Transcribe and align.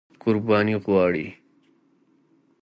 قرباني 0.23 0.75
غواړي. 0.83 1.27